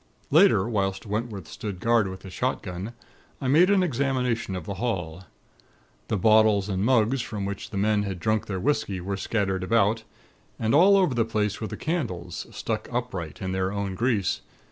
[0.31, 2.93] "Later, whilst Wentworth stood guard with his shotgun,
[3.39, 5.25] I made an examination of the hall.
[6.07, 10.01] The bottles and mugs from which the men had drunk their whisky were scattered about;
[10.57, 14.41] and all over the place were the candles, stuck upright in their own grease.